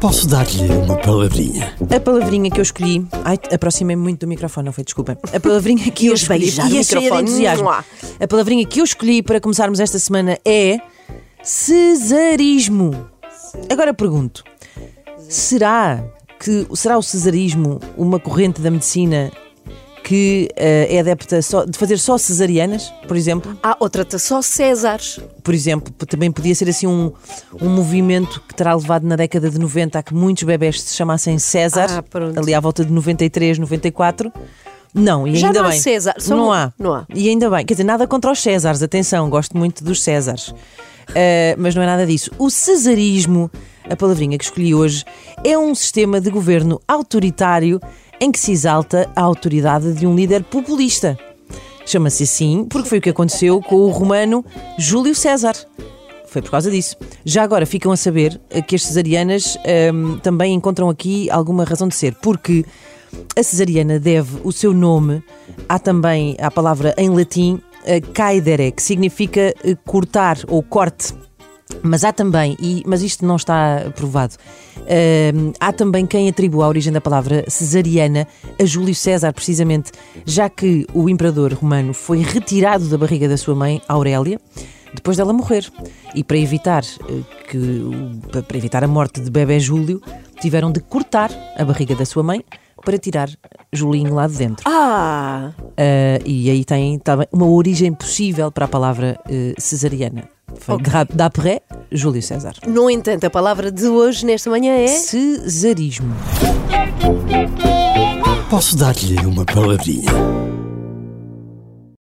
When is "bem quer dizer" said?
37.48-37.84